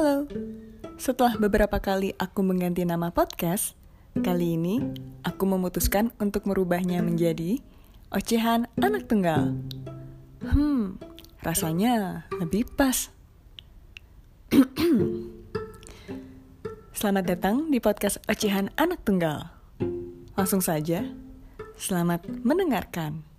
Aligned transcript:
Halo, 0.00 0.24
setelah 0.96 1.36
beberapa 1.36 1.76
kali 1.76 2.16
aku 2.16 2.40
mengganti 2.40 2.88
nama 2.88 3.12
podcast, 3.12 3.76
kali 4.16 4.56
ini 4.56 4.80
aku 5.20 5.44
memutuskan 5.44 6.08
untuk 6.16 6.48
merubahnya 6.48 7.04
menjadi 7.04 7.60
Ocehan 8.08 8.64
Anak 8.80 9.12
Tunggal. 9.12 9.60
Hmm, 10.40 10.96
rasanya 11.44 12.24
lebih 12.40 12.64
pas. 12.80 13.12
Selamat 16.96 17.36
datang 17.36 17.68
di 17.68 17.76
podcast 17.76 18.24
Ocehan 18.24 18.72
Anak 18.80 19.04
Tunggal. 19.04 19.52
Langsung 20.32 20.64
saja, 20.64 21.12
selamat 21.76 22.24
mendengarkan. 22.40 23.29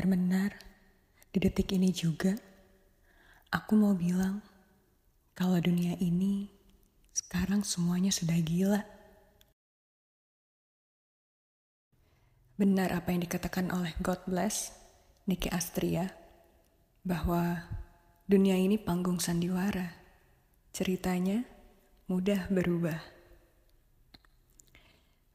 Benar-benar 0.00 0.56
di 1.28 1.44
detik 1.44 1.76
ini 1.76 1.92
juga, 1.92 2.32
aku 3.52 3.76
mau 3.76 3.92
bilang 3.92 4.40
kalau 5.36 5.60
dunia 5.60 5.92
ini 6.00 6.48
sekarang 7.12 7.60
semuanya 7.60 8.08
sudah 8.08 8.40
gila. 8.40 8.80
Benar 12.56 12.96
apa 12.96 13.12
yang 13.12 13.28
dikatakan 13.28 13.68
oleh 13.76 13.92
God 14.00 14.24
Bless, 14.24 14.72
Niki 15.28 15.52
Astria, 15.52 16.08
bahwa 17.04 17.68
dunia 18.24 18.56
ini 18.56 18.80
panggung 18.80 19.20
sandiwara. 19.20 20.00
Ceritanya 20.72 21.44
mudah 22.08 22.48
berubah. 22.48 23.04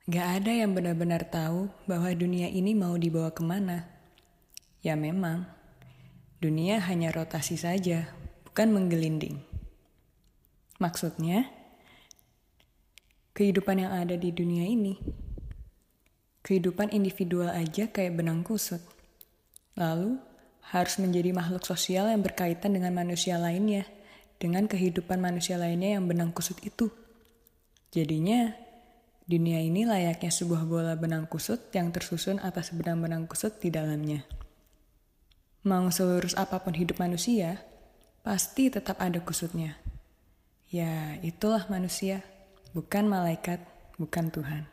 Gak 0.09 0.41
ada 0.41 0.49
yang 0.49 0.73
benar-benar 0.73 1.29
tahu 1.29 1.69
bahwa 1.85 2.09
dunia 2.17 2.49
ini 2.49 2.73
mau 2.73 2.97
dibawa 2.97 3.29
ke 3.29 3.45
mana 3.45 3.94
Ya 4.85 4.93
memang, 4.93 5.49
dunia 6.37 6.77
hanya 6.77 7.09
rotasi 7.09 7.57
saja, 7.57 8.05
bukan 8.45 8.69
menggelinding. 8.69 9.41
Maksudnya, 10.77 11.49
kehidupan 13.33 13.81
yang 13.81 13.89
ada 13.89 14.13
di 14.13 14.29
dunia 14.29 14.69
ini, 14.69 15.01
kehidupan 16.45 16.93
individual 16.93 17.49
aja 17.49 17.89
kayak 17.89 18.13
benang 18.13 18.45
kusut. 18.45 18.85
Lalu, 19.73 20.21
harus 20.69 21.01
menjadi 21.01 21.33
makhluk 21.33 21.65
sosial 21.65 22.05
yang 22.13 22.21
berkaitan 22.21 22.77
dengan 22.77 22.93
manusia 22.93 23.41
lainnya, 23.41 23.89
dengan 24.37 24.69
kehidupan 24.69 25.17
manusia 25.17 25.57
lainnya 25.57 25.97
yang 25.97 26.05
benang 26.05 26.29
kusut 26.29 26.61
itu. 26.61 26.93
Jadinya, 27.89 28.53
dunia 29.25 29.65
ini 29.65 29.89
layaknya 29.89 30.29
sebuah 30.29 30.69
bola 30.69 30.93
benang 30.93 31.25
kusut 31.25 31.73
yang 31.73 31.89
tersusun 31.89 32.37
atas 32.37 32.69
benang-benang 32.69 33.25
kusut 33.25 33.57
di 33.57 33.73
dalamnya. 33.73 34.44
Mau 35.65 35.89
selurus 35.89 36.37
apa 36.37 36.61
pun 36.61 36.77
hidup 36.77 37.01
manusia, 37.01 37.57
pasti 38.21 38.69
tetap 38.69 39.01
ada 39.01 39.17
kusutnya. 39.17 39.73
Ya, 40.69 41.17
itulah 41.25 41.65
manusia, 41.73 42.21
bukan 42.77 43.09
malaikat, 43.09 43.65
bukan 43.97 44.29
Tuhan. 44.29 44.69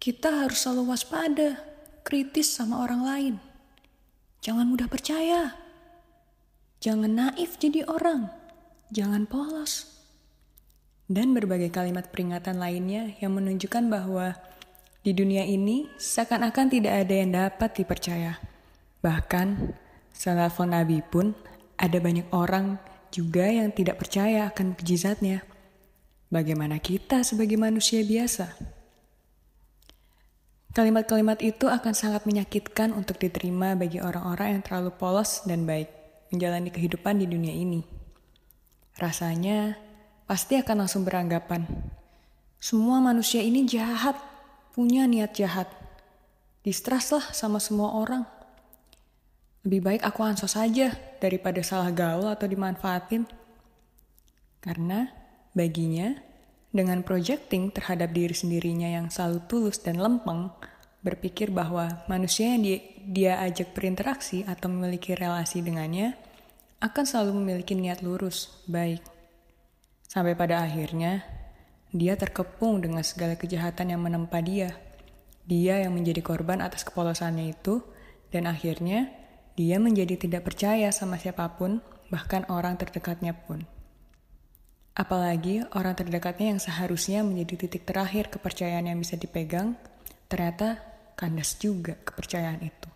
Kita 0.00 0.48
harus 0.48 0.64
selalu 0.64 0.96
waspada, 0.96 1.60
kritis 2.08 2.56
sama 2.56 2.80
orang 2.80 3.02
lain. 3.04 3.34
Jangan 4.40 4.64
mudah 4.64 4.88
percaya. 4.88 5.60
Jangan 6.80 7.12
naif 7.12 7.60
jadi 7.60 7.84
orang. 7.84 8.32
Jangan 8.88 9.28
polos. 9.28 9.92
Dan 11.04 11.36
berbagai 11.36 11.68
kalimat 11.68 12.08
peringatan 12.08 12.56
lainnya 12.56 13.12
yang 13.20 13.36
menunjukkan 13.36 13.92
bahwa 13.92 14.32
di 15.04 15.12
dunia 15.12 15.44
ini 15.44 15.84
seakan-akan 16.00 16.72
tidak 16.72 17.04
ada 17.04 17.12
yang 17.12 17.30
dapat 17.32 17.76
dipercaya. 17.76 18.53
Bahkan, 19.04 19.76
setelah 20.16 20.48
Nabi 20.64 21.04
pun, 21.04 21.36
ada 21.76 22.00
banyak 22.00 22.32
orang 22.32 22.80
juga 23.12 23.44
yang 23.44 23.68
tidak 23.76 24.00
percaya 24.00 24.48
akan 24.48 24.72
mujizatnya. 24.72 25.44
Bagaimana 26.32 26.80
kita 26.80 27.20
sebagai 27.20 27.60
manusia 27.60 28.00
biasa? 28.00 28.56
Kalimat-kalimat 30.72 31.38
itu 31.44 31.68
akan 31.70 31.92
sangat 31.94 32.24
menyakitkan 32.24 32.90
untuk 32.96 33.20
diterima 33.20 33.76
bagi 33.76 34.00
orang-orang 34.00 34.58
yang 34.58 34.62
terlalu 34.64 34.90
polos 34.96 35.46
dan 35.46 35.68
baik 35.68 35.86
menjalani 36.34 36.72
kehidupan 36.72 37.20
di 37.20 37.30
dunia 37.30 37.54
ini. 37.54 37.86
Rasanya 38.98 39.78
pasti 40.26 40.58
akan 40.58 40.82
langsung 40.82 41.06
beranggapan, 41.06 41.68
semua 42.64 42.96
manusia 42.96 43.44
ini 43.44 43.68
jahat, 43.68 44.16
punya 44.72 45.04
niat 45.04 45.36
jahat. 45.36 45.68
Distrustlah 46.64 47.28
sama 47.36 47.60
semua 47.60 47.92
orang. 47.92 48.33
Lebih 49.64 49.80
baik 49.80 50.02
aku 50.04 50.20
ansos 50.20 50.60
saja 50.60 50.92
daripada 51.24 51.64
salah 51.64 51.88
gaul 51.88 52.28
atau 52.28 52.44
dimanfaatin. 52.44 53.24
Karena 54.60 55.08
baginya, 55.56 56.20
dengan 56.68 57.00
projecting 57.00 57.72
terhadap 57.72 58.12
diri 58.12 58.36
sendirinya 58.36 58.92
yang 58.92 59.08
selalu 59.08 59.40
tulus 59.48 59.80
dan 59.80 59.96
lempeng, 59.96 60.52
berpikir 61.00 61.48
bahwa 61.48 62.04
manusia 62.12 62.52
yang 62.52 62.60
dia, 62.60 62.78
dia 63.04 63.32
ajak 63.40 63.72
berinteraksi 63.72 64.44
atau 64.44 64.68
memiliki 64.68 65.16
relasi 65.16 65.64
dengannya 65.64 66.12
akan 66.84 67.04
selalu 67.08 67.40
memiliki 67.40 67.72
niat 67.72 68.04
lurus, 68.04 68.52
baik. 68.68 69.00
Sampai 70.04 70.36
pada 70.36 70.60
akhirnya, 70.60 71.24
dia 71.88 72.20
terkepung 72.20 72.84
dengan 72.84 73.00
segala 73.00 73.40
kejahatan 73.40 73.96
yang 73.96 74.04
menempa 74.04 74.44
dia. 74.44 74.76
Dia 75.48 75.80
yang 75.80 75.96
menjadi 75.96 76.20
korban 76.20 76.60
atas 76.60 76.84
kepolosannya 76.84 77.56
itu, 77.56 77.80
dan 78.28 78.44
akhirnya 78.44 79.23
dia 79.54 79.78
menjadi 79.78 80.18
tidak 80.18 80.50
percaya 80.50 80.90
sama 80.90 81.14
siapa 81.14 81.46
pun, 81.54 81.78
bahkan 82.10 82.42
orang 82.50 82.74
terdekatnya 82.74 83.38
pun. 83.38 83.62
Apalagi 84.94 85.62
orang 85.74 85.94
terdekatnya 85.94 86.54
yang 86.54 86.60
seharusnya 86.62 87.22
menjadi 87.22 87.66
titik 87.66 87.86
terakhir 87.86 88.30
kepercayaan 88.34 88.90
yang 88.90 88.98
bisa 88.98 89.14
dipegang, 89.14 89.78
ternyata 90.26 90.82
kandas 91.14 91.54
juga 91.58 91.94
kepercayaan 92.02 92.62
itu. 92.66 92.90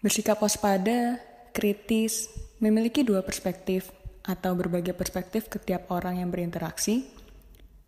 Bersikap 0.00 0.40
waspada, 0.40 1.20
kritis, 1.52 2.28
memiliki 2.60 3.04
dua 3.04 3.20
perspektif 3.20 3.92
atau 4.24 4.52
berbagai 4.52 4.92
perspektif 4.92 5.48
ke 5.48 5.60
tiap 5.60 5.88
orang 5.92 6.20
yang 6.20 6.28
berinteraksi, 6.28 7.08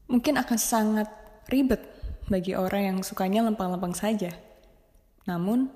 mungkin 0.08 0.41
akan 0.41 0.56
sangat 0.60 1.08
ribet 1.48 1.80
bagi 2.28 2.56
orang 2.56 2.82
yang 2.88 2.98
sukanya 3.04 3.44
lempang-lempang 3.44 3.92
saja 3.96 4.32
namun, 5.28 5.71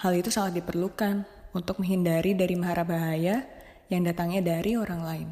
hal 0.00 0.12
itu 0.18 0.32
sangat 0.32 0.62
diperlukan 0.62 1.22
untuk 1.54 1.82
menghindari 1.82 2.34
dari 2.34 2.54
mahara 2.58 2.82
bahaya 2.82 3.46
yang 3.90 4.06
datangnya 4.06 4.42
dari 4.42 4.78
orang 4.78 5.02
lain. 5.02 5.28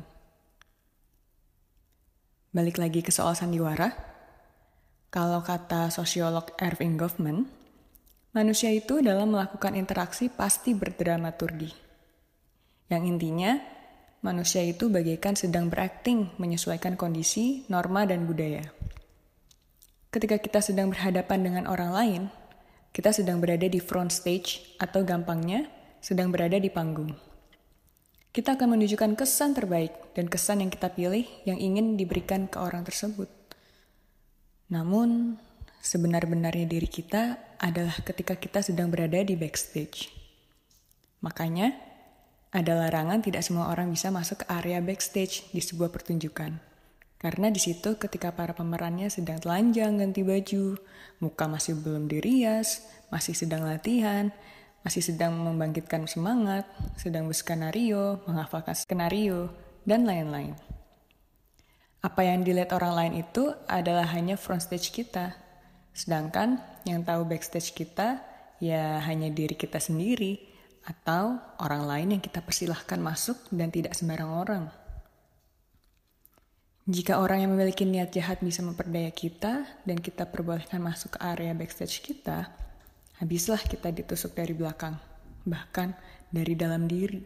Balik 2.50 2.80
lagi 2.80 3.00
ke 3.04 3.14
soal 3.14 3.38
sandiwara, 3.38 3.94
kalau 5.08 5.40
kata 5.40 5.88
sosiolog 5.88 6.52
Erving 6.58 6.98
Goffman, 6.98 7.46
manusia 8.34 8.68
itu 8.74 9.00
dalam 9.00 9.32
melakukan 9.32 9.78
interaksi 9.78 10.28
pasti 10.28 10.74
berdramaturgi. 10.74 11.70
Yang 12.88 13.02
intinya, 13.04 13.52
manusia 14.24 14.64
itu 14.64 14.88
bagaikan 14.88 15.36
sedang 15.36 15.70
berakting 15.70 16.34
menyesuaikan 16.40 16.96
kondisi, 16.96 17.68
norma, 17.70 18.08
dan 18.08 18.24
budaya. 18.24 18.64
Ketika 20.08 20.40
kita 20.40 20.64
sedang 20.64 20.88
berhadapan 20.88 21.44
dengan 21.44 21.64
orang 21.68 21.92
lain, 21.92 22.22
kita 22.98 23.14
sedang 23.14 23.38
berada 23.38 23.70
di 23.70 23.78
front 23.78 24.10
stage 24.10 24.74
atau 24.82 25.06
gampangnya 25.06 25.70
sedang 26.02 26.34
berada 26.34 26.58
di 26.58 26.66
panggung. 26.66 27.14
Kita 28.34 28.58
akan 28.58 28.74
menunjukkan 28.74 29.14
kesan 29.14 29.54
terbaik 29.54 30.18
dan 30.18 30.26
kesan 30.26 30.66
yang 30.66 30.70
kita 30.74 30.90
pilih 30.90 31.22
yang 31.46 31.62
ingin 31.62 31.94
diberikan 31.94 32.50
ke 32.50 32.58
orang 32.58 32.82
tersebut. 32.82 33.30
Namun, 34.74 35.38
sebenar-benarnya 35.78 36.66
diri 36.66 36.90
kita 36.90 37.38
adalah 37.62 37.94
ketika 38.02 38.34
kita 38.34 38.66
sedang 38.66 38.90
berada 38.90 39.22
di 39.22 39.38
backstage. 39.38 40.10
Makanya, 41.22 41.78
ada 42.50 42.82
larangan 42.82 43.22
tidak 43.22 43.46
semua 43.46 43.70
orang 43.70 43.94
bisa 43.94 44.10
masuk 44.10 44.42
ke 44.42 44.46
area 44.50 44.82
backstage 44.82 45.46
di 45.54 45.62
sebuah 45.62 45.94
pertunjukan. 45.94 46.58
Karena 47.18 47.50
di 47.50 47.58
situ 47.58 47.98
ketika 47.98 48.30
para 48.30 48.54
pemerannya 48.54 49.10
sedang 49.10 49.42
telanjang 49.42 49.98
ganti 49.98 50.22
baju, 50.22 50.78
muka 51.18 51.50
masih 51.50 51.74
belum 51.74 52.06
dirias, 52.06 52.86
masih 53.10 53.34
sedang 53.34 53.66
latihan, 53.66 54.30
masih 54.86 55.02
sedang 55.02 55.34
membangkitkan 55.34 56.06
semangat, 56.06 56.62
sedang 56.94 57.26
berskenario, 57.26 58.22
menghafalkan 58.30 58.78
skenario, 58.78 59.50
dan 59.82 60.06
lain-lain. 60.06 60.54
Apa 61.98 62.22
yang 62.22 62.46
dilihat 62.46 62.70
orang 62.78 62.94
lain 62.94 63.14
itu 63.26 63.50
adalah 63.66 64.06
hanya 64.14 64.38
front 64.38 64.62
stage 64.62 64.94
kita, 64.94 65.34
sedangkan 65.90 66.62
yang 66.86 67.02
tahu 67.02 67.26
backstage 67.26 67.74
kita 67.74 68.22
ya 68.62 69.02
hanya 69.02 69.26
diri 69.34 69.58
kita 69.58 69.82
sendiri 69.82 70.38
atau 70.86 71.34
orang 71.58 71.82
lain 71.82 72.08
yang 72.14 72.22
kita 72.22 72.38
persilahkan 72.38 73.02
masuk 73.02 73.50
dan 73.50 73.74
tidak 73.74 73.98
sembarang 73.98 74.30
orang. 74.30 74.64
Jika 76.88 77.20
orang 77.20 77.44
yang 77.44 77.52
memiliki 77.52 77.84
niat 77.84 78.16
jahat 78.16 78.40
bisa 78.40 78.64
memperdaya 78.64 79.12
kita 79.12 79.68
dan 79.84 80.00
kita 80.00 80.24
perbolehkan 80.24 80.80
masuk 80.80 81.14
ke 81.14 81.18
area 81.20 81.52
backstage 81.52 82.00
kita, 82.00 82.48
habislah 83.20 83.60
kita 83.60 83.92
ditusuk 83.92 84.32
dari 84.32 84.56
belakang, 84.56 84.96
bahkan 85.44 85.92
dari 86.32 86.56
dalam 86.56 86.88
diri. 86.88 87.20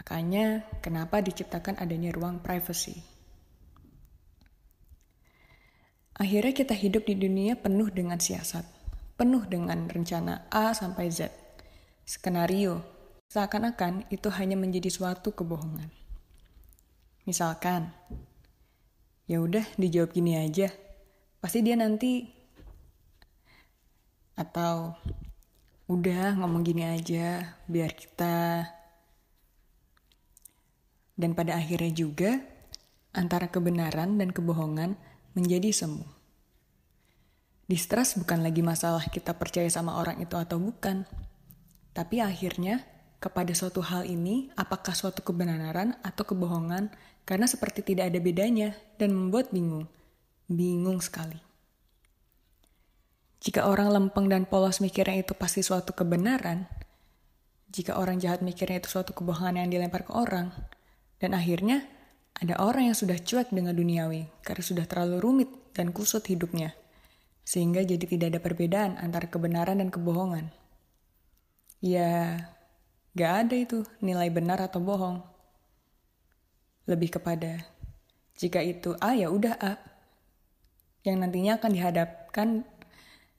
Makanya, 0.00 0.80
kenapa 0.80 1.20
diciptakan 1.20 1.76
adanya 1.76 2.08
ruang 2.16 2.40
privacy? 2.40 3.04
Akhirnya 6.16 6.56
kita 6.56 6.72
hidup 6.72 7.04
di 7.04 7.20
dunia 7.20 7.60
penuh 7.60 7.92
dengan 7.92 8.16
siasat, 8.16 8.64
penuh 9.20 9.44
dengan 9.44 9.84
rencana 9.92 10.48
A 10.48 10.72
sampai 10.72 11.12
Z. 11.12 11.28
Skenario, 12.08 12.80
seakan-akan 13.28 14.08
itu 14.08 14.32
hanya 14.32 14.56
menjadi 14.56 14.88
suatu 14.88 15.36
kebohongan. 15.36 15.92
Misalkan, 17.28 17.92
ya 19.24 19.40
udah 19.40 19.64
dijawab 19.80 20.12
gini 20.12 20.36
aja 20.36 20.68
pasti 21.40 21.64
dia 21.64 21.76
nanti 21.76 22.28
atau 24.34 24.92
udah 25.88 26.40
ngomong 26.40 26.64
gini 26.64 26.84
aja 26.88 27.56
biar 27.68 27.92
kita 27.92 28.66
dan 31.14 31.30
pada 31.38 31.54
akhirnya 31.54 31.92
juga 31.94 32.42
antara 33.14 33.46
kebenaran 33.46 34.18
dan 34.18 34.34
kebohongan 34.34 34.98
menjadi 35.38 35.70
semu. 35.70 36.02
Distrust 37.70 38.20
bukan 38.20 38.44
lagi 38.44 38.60
masalah 38.60 39.06
kita 39.08 39.32
percaya 39.38 39.70
sama 39.70 39.96
orang 39.96 40.20
itu 40.20 40.34
atau 40.36 40.60
bukan, 40.60 41.08
tapi 41.96 42.20
akhirnya 42.20 42.82
kepada 43.24 43.56
suatu 43.56 43.80
hal 43.80 44.04
ini 44.04 44.52
apakah 44.52 44.92
suatu 44.92 45.24
kebenaran 45.24 45.96
atau 46.04 46.28
kebohongan 46.28 46.92
karena 47.24 47.48
seperti 47.48 47.80
tidak 47.80 48.12
ada 48.12 48.20
bedanya 48.20 48.76
dan 49.00 49.16
membuat 49.16 49.48
bingung. 49.48 49.88
Bingung 50.44 51.00
sekali. 51.00 51.40
Jika 53.40 53.64
orang 53.64 53.88
lempeng 53.92 54.28
dan 54.28 54.44
polos 54.44 54.84
mikirnya 54.84 55.24
itu 55.24 55.32
pasti 55.32 55.64
suatu 55.64 55.96
kebenaran, 55.96 56.68
jika 57.72 57.96
orang 57.96 58.20
jahat 58.20 58.44
mikirnya 58.44 58.80
itu 58.80 58.88
suatu 58.92 59.16
kebohongan 59.16 59.64
yang 59.64 59.68
dilempar 59.68 60.04
ke 60.04 60.12
orang, 60.12 60.52
dan 61.20 61.36
akhirnya 61.36 61.84
ada 62.40 62.56
orang 62.60 62.88
yang 62.88 62.96
sudah 62.96 63.20
cuek 63.20 63.52
dengan 63.52 63.76
duniawi 63.76 64.28
karena 64.40 64.64
sudah 64.64 64.84
terlalu 64.88 65.20
rumit 65.20 65.50
dan 65.76 65.92
kusut 65.92 66.24
hidupnya, 66.24 66.72
sehingga 67.44 67.84
jadi 67.84 68.04
tidak 68.04 68.26
ada 68.32 68.40
perbedaan 68.40 68.96
antara 68.96 69.28
kebenaran 69.28 69.80
dan 69.80 69.92
kebohongan. 69.92 70.48
Ya, 71.84 72.40
gak 73.14 73.32
ada 73.46 73.56
itu 73.56 73.86
nilai 74.02 74.28
benar 74.30 74.58
atau 74.58 74.82
bohong 74.82 75.22
lebih 76.84 77.14
kepada 77.16 77.62
jika 78.34 78.60
itu 78.60 78.98
A 78.98 79.14
ya 79.14 79.30
udah 79.30 79.54
A 79.62 79.74
yang 81.04 81.20
nantinya 81.20 81.60
akan 81.60 81.70
dihadapkan 81.70 82.48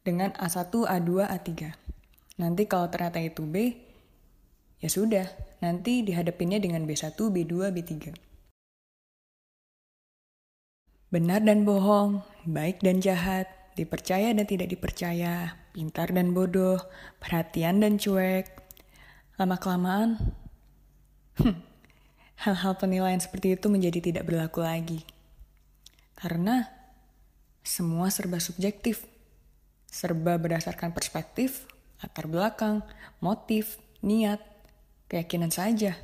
dengan 0.06 0.32
A1, 0.38 0.70
A2, 0.70 1.26
A3. 1.26 1.74
Nanti 2.38 2.64
kalau 2.70 2.88
ternyata 2.94 3.18
itu 3.18 3.42
B, 3.42 3.74
ya 4.78 4.88
sudah, 4.88 5.26
nanti 5.66 6.06
dihadapinnya 6.06 6.62
dengan 6.62 6.86
B1, 6.86 7.18
B2, 7.18 7.74
B3. 7.74 8.14
Benar 11.10 11.42
dan 11.42 11.66
bohong, 11.66 12.22
baik 12.46 12.86
dan 12.86 13.02
jahat, 13.02 13.50
dipercaya 13.74 14.30
dan 14.30 14.46
tidak 14.46 14.70
dipercaya, 14.70 15.58
pintar 15.74 16.14
dan 16.14 16.38
bodoh, 16.38 16.78
perhatian 17.18 17.82
dan 17.82 17.98
cuek. 17.98 18.65
Lama-kelamaan, 19.36 20.16
hmm, 21.40 21.56
hal-hal 22.48 22.74
penilaian 22.80 23.20
seperti 23.20 23.60
itu 23.60 23.68
menjadi 23.68 24.00
tidak 24.00 24.24
berlaku 24.28 24.64
lagi. 24.64 25.04
Karena 26.16 26.72
semua 27.66 28.08
serba 28.08 28.40
subjektif, 28.40 29.04
serba 29.92 30.40
berdasarkan 30.40 30.96
perspektif, 30.96 31.68
latar 32.00 32.32
belakang, 32.32 32.80
motif, 33.20 33.80
niat, 34.00 34.40
keyakinan 35.12 35.52
saja. 35.52 36.00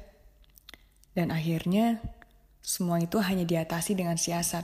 Dan 1.12 1.32
akhirnya, 1.32 2.00
semua 2.62 3.02
itu 3.02 3.20
hanya 3.20 3.44
diatasi 3.44 3.98
dengan 3.98 4.16
siasat, 4.16 4.64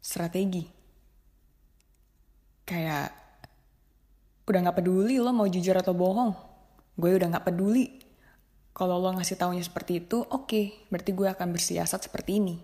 strategi. 0.00 0.68
Kayak, 2.66 3.12
udah 4.46 4.58
gak 4.68 4.78
peduli 4.78 5.18
lo 5.18 5.34
mau 5.34 5.48
jujur 5.50 5.74
atau 5.74 5.92
bohong. 5.92 6.45
Gue 6.96 7.12
udah 7.12 7.28
gak 7.28 7.52
peduli 7.52 8.00
kalau 8.72 8.96
lo 8.96 9.12
ngasih 9.12 9.36
taunya 9.36 9.60
seperti 9.60 10.04
itu, 10.04 10.20
oke, 10.20 10.48
okay, 10.48 10.64
berarti 10.92 11.12
gue 11.16 11.28
akan 11.28 11.48
bersiasat 11.52 12.08
seperti 12.08 12.40
ini. 12.40 12.56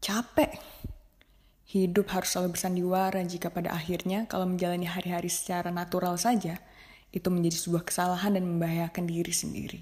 Capek. 0.00 0.56
Hidup 1.68 2.08
harus 2.12 2.32
selalu 2.32 2.56
bersandiwara 2.56 3.20
jika 3.24 3.52
pada 3.52 3.72
akhirnya 3.72 4.24
kalau 4.28 4.48
menjalani 4.48 4.84
hari-hari 4.88 5.28
secara 5.28 5.68
natural 5.68 6.16
saja, 6.16 6.60
itu 7.12 7.28
menjadi 7.28 7.56
sebuah 7.60 7.84
kesalahan 7.88 8.36
dan 8.36 8.44
membahayakan 8.48 9.04
diri 9.04 9.32
sendiri. 9.36 9.80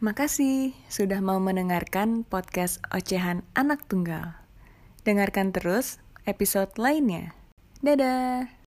Makasih 0.00 0.76
sudah 0.88 1.20
mau 1.20 1.36
mendengarkan 1.40 2.24
podcast 2.24 2.84
Ocehan 2.92 3.44
Anak 3.56 3.84
Tunggal. 3.88 4.36
Dengarkan 5.08 5.56
terus 5.56 6.00
episode 6.30 6.78
lainnya. 6.78 7.34
Dadah! 7.82 8.54